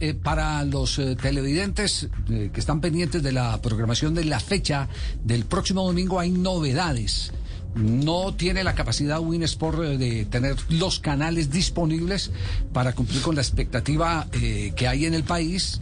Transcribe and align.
Eh, 0.00 0.14
para 0.14 0.64
los 0.64 0.98
eh, 0.98 1.16
televidentes 1.16 2.08
eh, 2.30 2.50
que 2.52 2.60
están 2.60 2.80
pendientes 2.80 3.22
de 3.22 3.32
la 3.32 3.60
programación 3.60 4.14
de 4.14 4.24
la 4.24 4.40
fecha 4.40 4.88
del 5.22 5.44
próximo 5.44 5.84
domingo 5.84 6.20
hay 6.20 6.30
novedades. 6.30 7.32
No 7.74 8.34
tiene 8.34 8.62
la 8.62 8.76
capacidad 8.76 9.18
Winsport 9.18 9.80
de 9.80 10.26
tener 10.26 10.54
los 10.68 11.00
canales 11.00 11.50
disponibles 11.50 12.30
para 12.72 12.92
cumplir 12.92 13.20
con 13.20 13.34
la 13.34 13.40
expectativa 13.40 14.28
que 14.30 14.86
hay 14.86 15.06
en 15.06 15.14
el 15.14 15.24
país 15.24 15.80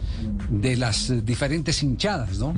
de 0.49 0.75
las 0.75 1.13
diferentes 1.23 1.83
hinchadas, 1.83 2.39
¿no? 2.39 2.55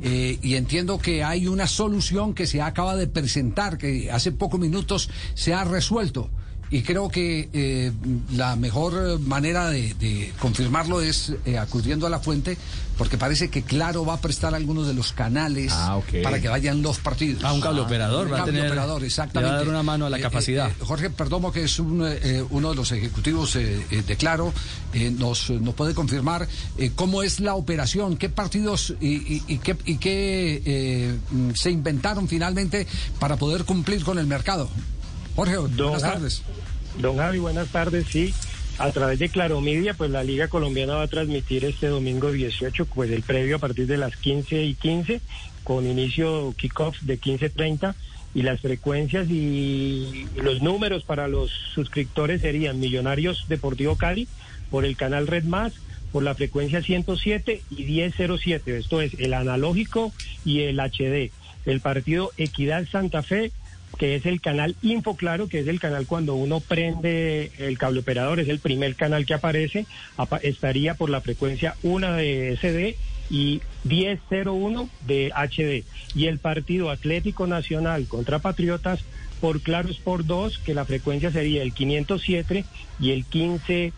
Y 0.00 0.54
entiendo 0.54 0.98
que 0.98 1.24
hay 1.24 1.48
una 1.48 1.66
solución 1.66 2.34
que 2.34 2.46
se 2.46 2.62
acaba 2.62 2.94
de 2.94 3.08
presentar, 3.08 3.78
que 3.78 4.12
hace 4.12 4.30
pocos 4.30 4.60
minutos 4.60 5.10
se 5.34 5.54
ha 5.54 5.64
resuelto. 5.64 6.30
Y 6.70 6.82
creo 6.82 7.08
que 7.08 7.48
eh, 7.52 7.92
la 8.34 8.54
mejor 8.56 9.18
manera 9.20 9.68
de, 9.70 9.94
de 9.94 10.32
confirmarlo 10.38 11.00
es 11.00 11.32
eh, 11.46 11.56
acudiendo 11.58 12.06
a 12.06 12.10
la 12.10 12.18
fuente, 12.20 12.58
porque 12.98 13.16
parece 13.16 13.48
que 13.48 13.62
Claro 13.62 14.04
va 14.04 14.14
a 14.14 14.20
prestar 14.20 14.54
algunos 14.54 14.86
de 14.86 14.92
los 14.92 15.12
canales 15.12 15.72
Ah, 15.74 15.98
para 16.22 16.40
que 16.40 16.48
vayan 16.48 16.82
los 16.82 16.98
partidos. 16.98 17.42
Ah, 17.44 17.52
un 17.54 17.60
cable 17.62 17.80
operador, 17.80 18.26
Un 18.26 18.32
va 18.34 18.42
a 18.42 18.44
tener- 18.44 18.66
operador, 18.66 19.00
le 19.00 19.06
exactamente. 19.06 19.50
va 19.50 19.56
a 19.56 19.58
dar 19.60 19.68
una 19.68 19.82
mano 19.82 20.06
a 20.06 20.10
la 20.10 20.18
Eh, 20.18 20.20
capacidad. 20.20 20.68
eh, 20.68 20.74
eh, 20.78 20.84
Jorge 20.84 21.08
Perdomo, 21.08 21.52
que 21.52 21.64
es 21.64 21.78
un, 21.78 22.02
eh, 22.06 22.44
uno 22.50 22.70
de 22.70 22.76
los 22.76 22.92
ejecutivos 22.92 23.56
eh, 23.56 23.86
eh, 23.90 24.02
de 24.06 24.16
Claro, 24.16 24.52
eh, 24.92 25.10
nos, 25.10 25.48
nos 25.50 25.74
puede 25.74 25.94
confirmar 25.94 26.46
eh, 26.76 26.90
cómo 26.94 27.22
es 27.22 27.40
la 27.40 27.54
operación, 27.54 28.16
qué 28.18 28.28
partidos 28.28 28.94
y, 29.00 29.14
y- 29.36 29.42
y 29.48 29.58
qué, 29.58 29.74
y 29.86 29.96
qué, 29.96 30.62
eh, 30.66 31.16
mm, 31.30 31.50
se 31.54 31.70
inventaron 31.70 32.28
finalmente 32.28 32.86
para 33.18 33.36
poder 33.36 33.64
cumplir 33.64 34.04
con 34.04 34.18
el 34.18 34.26
mercado. 34.26 34.68
Jorge, 35.38 35.56
buenas 35.56 36.02
tardes. 36.02 36.42
Don 37.00 37.16
Javi, 37.16 37.38
buenas 37.38 37.68
tardes. 37.68 38.06
Sí, 38.08 38.34
a 38.76 38.90
través 38.90 39.20
de 39.20 39.28
Claro 39.28 39.60
Media, 39.60 39.94
pues 39.94 40.10
la 40.10 40.24
Liga 40.24 40.48
Colombiana 40.48 40.96
va 40.96 41.02
a 41.02 41.06
transmitir 41.06 41.64
este 41.64 41.86
domingo 41.86 42.32
18, 42.32 42.86
pues 42.86 43.08
el 43.12 43.22
previo 43.22 43.54
a 43.54 43.58
partir 43.60 43.86
de 43.86 43.98
las 43.98 44.16
15 44.16 44.64
y 44.64 44.74
15, 44.74 45.20
con 45.62 45.86
inicio 45.86 46.52
kickoff 46.56 47.00
de 47.02 47.20
15.30. 47.20 47.94
Y 48.34 48.42
las 48.42 48.60
frecuencias 48.60 49.30
y 49.30 50.26
los 50.42 50.60
números 50.60 51.04
para 51.04 51.28
los 51.28 51.52
suscriptores 51.72 52.40
serían 52.40 52.80
Millonarios 52.80 53.46
Deportivo 53.48 53.94
Cali 53.94 54.26
por 54.72 54.84
el 54.84 54.96
canal 54.96 55.28
Red 55.28 55.44
Más, 55.44 55.72
por 56.10 56.24
la 56.24 56.34
frecuencia 56.34 56.82
107 56.82 57.62
y 57.70 57.84
1007. 57.84 58.76
Esto 58.76 59.00
es 59.00 59.14
el 59.20 59.34
analógico 59.34 60.12
y 60.44 60.62
el 60.62 60.80
HD. 60.80 61.30
El 61.64 61.80
partido 61.80 62.32
Equidad 62.38 62.88
Santa 62.90 63.22
Fe 63.22 63.52
que 63.96 64.14
es 64.16 64.26
el 64.26 64.40
canal 64.40 64.76
Info 64.82 65.16
Claro, 65.16 65.48
que 65.48 65.60
es 65.60 65.66
el 65.68 65.80
canal 65.80 66.06
cuando 66.06 66.34
uno 66.34 66.60
prende 66.60 67.50
el 67.58 67.78
cable 67.78 68.00
operador, 68.00 68.38
es 68.40 68.48
el 68.48 68.58
primer 68.60 68.94
canal 68.94 69.24
que 69.26 69.34
aparece, 69.34 69.86
apa- 70.16 70.36
estaría 70.38 70.94
por 70.94 71.10
la 71.10 71.20
frecuencia 71.20 71.74
1 71.82 72.12
de 72.12 72.52
SD 72.60 72.96
y 73.30 73.60
1001 73.84 74.88
de 75.06 75.32
HD. 75.34 75.84
Y 76.14 76.26
el 76.26 76.38
partido 76.38 76.90
Atlético 76.90 77.46
Nacional 77.46 78.06
contra 78.06 78.38
Patriotas 78.38 79.00
por 79.40 79.60
Claro 79.60 79.88
Sport 79.90 80.26
2, 80.26 80.58
que 80.58 80.74
la 80.74 80.84
frecuencia 80.84 81.30
sería 81.30 81.62
el 81.62 81.72
507 81.72 82.64
y 83.00 83.10
el 83.12 83.24
15 83.24 83.92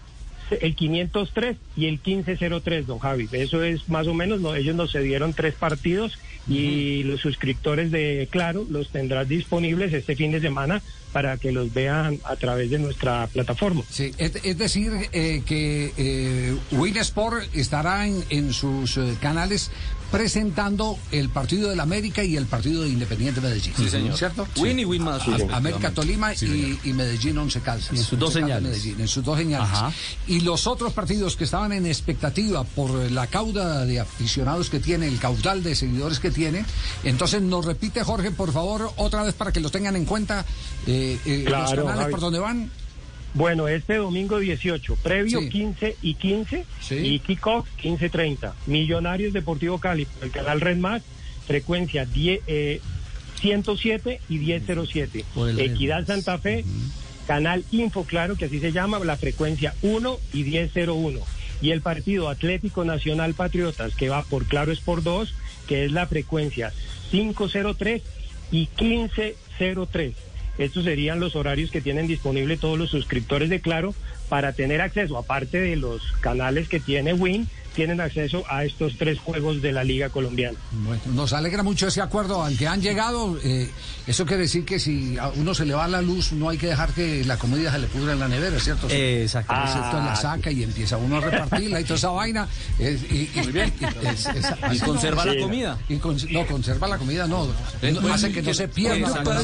el 0.61 0.75
503 0.75 1.57
y 1.77 1.87
el 1.87 2.01
1503, 2.05 2.87
don 2.87 2.99
Javi. 2.99 3.29
Eso 3.33 3.63
es 3.63 3.89
más 3.89 4.07
o 4.07 4.15
menos, 4.15 4.41
no, 4.41 4.55
ellos 4.55 4.77
nos 4.77 4.93
cedieron 4.93 5.33
tres 5.35 5.55
partidos 5.55 6.19
y 6.49 7.03
los 7.05 7.21
suscriptores 7.21 7.91
de 7.91 8.29
Claro 8.31 8.67
los 8.69 8.89
tendrán 8.89 9.29
disponibles 9.29 9.93
este 9.93 10.17
fin 10.17 10.33
de 10.33 10.41
semana 10.41 10.83
para 11.13 11.37
que 11.37 11.53
los 11.53 11.73
vean 11.73 12.19
a 12.25 12.37
través 12.37 12.71
de 12.71 12.79
nuestra 12.79 13.27
plataforma. 13.27 13.83
Sí, 13.91 14.13
es, 14.19 14.33
es 14.43 14.59
decir, 14.59 14.93
eh, 15.13 15.43
que 15.45 15.93
eh, 15.97 16.57
Winsport 16.73 17.45
estará 17.55 18.07
en, 18.07 18.25
en 18.31 18.53
sus 18.53 18.97
eh, 18.97 19.17
canales 19.21 19.71
presentando 20.11 20.99
el 21.13 21.29
partido 21.29 21.71
del 21.71 21.81
América 21.81 22.25
y 22.25 22.37
el 22.37 22.47
partido 22.47 22.83
de 22.83 22.89
Independiente 22.89 23.41
Medellín. 23.41 23.73
Sí, 23.77 23.89
señor. 23.89 24.17
¿Cierto? 24.17 24.47
Win 24.57 24.81
y 24.81 24.85
Win 24.85 25.05
más. 25.05 25.23
América 25.53 25.93
Tolima 25.93 26.35
Sí, 26.35 26.79
y, 26.85 26.93
Medellín 26.93 27.39
Once 27.39 27.61
Caldas. 27.61 27.91
En 27.91 27.99
sus 27.99 28.19
dos 28.19 28.33
señales. 28.33 28.71
Medellín, 28.71 29.01
en 29.01 29.09
sus 29.09 29.25
dos 29.25 29.39
señales. 29.39 29.69
Ajá. 29.71 29.93
Y 30.27 30.40
los 30.43 30.67
otros 30.67 30.93
partidos 30.93 31.37
que 31.37 31.45
estaban 31.45 31.73
en 31.73 31.87
expectativa 31.87 32.65
por 32.65 32.91
la 33.11 33.27
cauda 33.27 33.85
de 33.87 34.01
aficionados 34.01 34.71
que 34.71 34.81
tiene, 34.81 35.09
el 35.09 35.19
caudal 35.19 35.63
de 35.63 35.75
seguidores 35.75 36.19
que 36.21 36.31
tiene. 36.31 36.65
Entonces 37.05 37.43
nos 37.43 37.65
repite 37.65 38.03
Jorge, 38.03 38.31
por 38.31 38.53
favor, 38.53 38.93
otra 38.97 39.23
vez 39.23 39.35
para 39.35 39.53
que 39.53 39.61
los 39.61 39.73
tengan 39.73 39.97
en 39.97 40.05
cuenta 40.05 40.45
eh, 40.87 41.19
eh, 41.27 41.39
los 41.45 41.53
Claro, 41.53 41.83
canales 41.85 42.01
Javi. 42.03 42.11
por 42.13 42.21
donde 42.21 42.39
van. 42.39 42.71
Bueno, 43.33 43.69
este 43.69 43.95
domingo 43.97 44.39
18, 44.41 44.97
previo 44.97 45.41
Sí. 45.41 45.49
15 45.51 45.97
y 46.03 46.15
15 46.15 46.65
Sí. 46.81 46.95
y 46.97 47.19
kickoff 47.21 47.67
15.30. 47.81 48.55
Millonarios 48.67 49.33
Deportivo 49.33 49.79
Cali, 49.79 50.05
por 50.07 50.25
el 50.25 50.31
canal 50.33 50.61
Red 50.61 50.79
Más, 50.79 51.03
frecuencia 51.47 52.05
10, 52.07 52.41
eh, 52.49 52.81
107 53.41 54.21
y 54.29 54.39
1007. 54.39 55.25
Por 55.35 55.49
el 55.49 55.57
Red 55.57 55.73
Equidad. 55.73 56.07
Santa 56.07 56.39
Fe, 56.39 56.65
canal 57.27 57.65
Info 57.71 58.05
Claro, 58.05 58.37
que 58.37 58.47
así 58.47 58.61
se 58.61 58.73
llama, 58.73 58.99
la 59.01 59.17
frecuencia 59.17 59.75
1 59.83 60.19
y 60.33 60.45
1001. 60.45 61.21
Y 61.63 61.71
el 61.71 61.83
partido 61.83 62.29
Atlético 62.29 62.85
Nacional 62.85 63.35
Patriotas, 63.35 63.95
que 63.95 64.09
va 64.09 64.23
por 64.23 64.47
Claro 64.47 64.73
Sport 64.73 65.03
2, 65.03 65.35
que 65.67 65.85
es 65.85 65.93
la 65.93 66.07
frecuencia 66.07 66.73
503 67.11 68.03
y 68.51 68.69
1503. 68.81 70.15
Estos 70.59 70.85
serían 70.85 71.21
los 71.21 71.37
horarios 71.37 71.71
que 71.71 71.81
tienen 71.81 72.07
disponible 72.07 72.57
todos 72.57 72.79
los 72.79 72.91
suscriptores 72.91 73.49
de 73.49 73.61
Claro 73.61 73.95
para 74.29 74.53
tener 74.53 74.81
acceso, 74.81 75.17
aparte 75.17 75.61
de 75.61 75.77
los 75.77 76.13
canales 76.21 76.69
que 76.69 76.81
tiene 76.81 77.15
Win, 77.15 77.49
tienen 77.75 78.01
acceso 78.01 78.43
a 78.49 78.65
estos 78.65 78.97
tres 78.99 79.19
juegos 79.19 79.63
de 79.63 79.73
la 79.73 79.85
Liga 79.85 80.09
Colombiana. 80.11 80.59
Bueno, 80.73 81.03
nos 81.15 81.33
alegra 81.33 81.63
mucho 81.63 81.87
ese 81.89 82.01
acuerdo 82.01 82.43
al 82.45 82.57
que 82.57 82.67
han 82.67 82.81
llegado. 82.83 83.39
eh, 83.43 83.71
eso 84.07 84.27
quiere 84.27 84.43
decir 84.43 84.65
que 84.65 84.79
si 84.81 85.17
a 85.19 85.29
uno 85.29 85.55
se 85.55 85.65
le 85.65 85.75
va 85.75 85.87
la 85.89 86.03
luz, 86.03 86.33
no 86.33 86.49
hay 86.49 86.59
que 86.59 86.67
dejar 86.69 86.91
que 86.93 87.25
la 87.25 87.37
comida 87.37 87.71
se 87.73 87.79
le 87.79 87.87
pudra 87.87 88.13
en 88.15 88.19
la 88.21 88.29
nevera, 88.29 88.59
¿cierto? 88.59 88.89
Exactamente. 88.89 89.73
Entonces 89.73 90.05
la 90.05 90.17
saca 90.17 90.51
y 90.51 90.63
empieza 90.65 90.97
uno 90.97 91.17
a 91.19 91.21
repartirla 91.21 91.81
y 91.81 91.85
toda 91.85 91.97
esa 91.97 92.11
vaina. 92.11 92.49
es- 92.79 93.03
y, 93.11 93.31
y- 93.35 93.41
Muy 93.43 93.53
bien. 93.53 93.73
y- 93.81 94.07
es- 94.07 94.27
es- 94.27 94.45
Y 94.45 94.65
así 94.65 94.81
conserva 94.81 95.25
no, 95.25 95.31
la 95.33 95.37
sí. 95.37 95.41
comida. 95.43 95.79
y 95.89 95.97
con- 95.97 96.17
no, 96.31 96.47
conserva 96.47 96.89
la 96.89 96.99
comida, 96.99 97.27
no. 97.27 97.47
no, 97.83 98.13
hace 98.15 98.33
que 98.33 98.43
no 98.43 98.53
se 98.55 98.69
pierda. 98.69 98.97
Exacto, 98.97 99.35
no. 99.35 99.41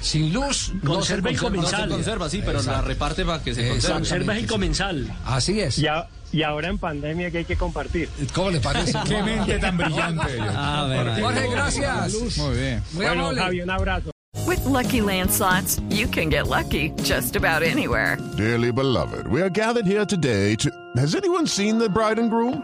Sin 0.00 0.32
luz, 0.32 0.72
no 0.82 1.02
se 1.02 1.20
Conserva 1.20 1.30
y 1.30 1.34
conserva 1.36 1.56
No 1.56 1.62
se 1.68 1.74
comensal. 1.74 1.88
conserva, 1.88 2.30
sí, 2.30 2.38
pero 2.40 2.52
la 2.54 2.58
Exacto. 2.60 2.82
reparte 2.88 3.24
para 3.24 3.42
que 3.42 3.54
se 3.54 3.60
Exacto. 3.72 3.94
conserve. 3.96 4.24
Conservas 4.24 4.38
y 4.42 4.46
comensal. 4.46 5.16
Así 5.24 5.60
es. 5.60 5.78
Y, 5.78 5.86
a- 5.86 6.06
y 6.32 6.42
ahora 6.42 6.68
en 6.68 6.78
pandemia 6.78 7.30
que 7.30 7.38
hay 7.38 7.44
que 7.44 7.56
compartir. 7.56 8.08
¿Cómo 8.34 8.50
le 8.50 8.60
parece? 8.60 8.92
Qué 9.06 9.22
mente 9.22 9.58
tan 9.58 9.76
brillante. 9.76 10.38
Ah, 10.40 10.84
bueno. 10.86 11.14
Jorge, 11.20 11.48
gracias. 11.50 12.38
Muy 12.38 12.56
bien. 12.56 12.82
Muy 12.92 13.04
bueno, 13.04 13.20
amable. 13.20 13.40
Javi, 13.40 13.60
un 13.62 13.70
abrazo. 13.70 14.10
With 14.46 14.64
Lucky 14.64 15.00
Land 15.00 15.30
slots, 15.30 15.80
you 15.90 16.06
can 16.08 16.30
get 16.30 16.46
lucky 16.46 16.90
just 17.02 17.36
about 17.36 17.62
anywhere. 17.62 18.18
Dearly 18.36 18.72
beloved, 18.72 19.26
we 19.28 19.42
are 19.42 19.50
gathered 19.50 19.86
here 19.86 20.04
today 20.06 20.54
to. 20.56 20.70
Has 20.96 21.14
anyone 21.14 21.46
seen 21.46 21.78
the 21.78 21.88
bride 21.88 22.18
and 22.18 22.30
groom? 22.30 22.62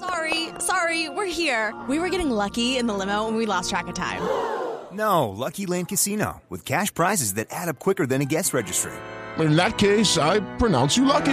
Sorry, 0.00 0.48
sorry, 0.58 1.08
we're 1.08 1.26
here. 1.26 1.74
We 1.88 1.98
were 1.98 2.08
getting 2.08 2.30
lucky 2.30 2.78
in 2.78 2.86
the 2.86 2.94
limo 2.94 3.28
and 3.28 3.36
we 3.36 3.46
lost 3.46 3.70
track 3.70 3.86
of 3.88 3.94
time. 3.94 4.22
No, 4.92 5.28
Lucky 5.28 5.66
Land 5.66 5.88
Casino, 5.88 6.42
with 6.48 6.64
cash 6.64 6.92
prizes 6.94 7.34
that 7.34 7.48
add 7.50 7.68
up 7.68 7.78
quicker 7.78 8.06
than 8.06 8.22
a 8.22 8.24
guest 8.24 8.54
registry. 8.54 8.92
In 9.38 9.56
that 9.56 9.76
case, 9.76 10.16
I 10.16 10.40
pronounce 10.56 10.96
you 10.96 11.04
lucky. 11.04 11.32